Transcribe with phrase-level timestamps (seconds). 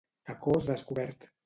[0.35, 1.31] A cos descobert.